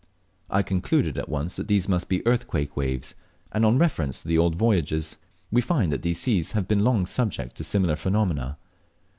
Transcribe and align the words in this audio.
I 0.49 0.63
concluded 0.63 1.15
at 1.19 1.29
once 1.29 1.57
that 1.57 1.67
these 1.67 1.87
must 1.87 2.09
be 2.09 2.25
earthquake 2.25 2.75
waves; 2.75 3.13
and 3.51 3.63
on 3.63 3.77
reference 3.77 4.23
to 4.23 4.27
the 4.27 4.35
old 4.39 4.55
voyagers 4.55 5.17
we 5.51 5.61
find 5.61 5.93
that 5.93 6.01
these 6.01 6.19
seas 6.21 6.53
have 6.53 6.67
been 6.67 6.83
long 6.83 7.05
subject 7.05 7.55
to 7.57 7.63
similar 7.63 7.95
phenomena. 7.95 8.57